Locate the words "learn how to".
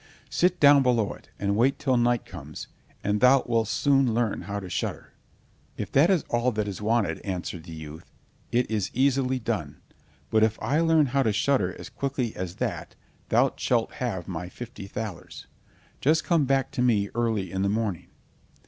4.15-4.67, 10.79-11.31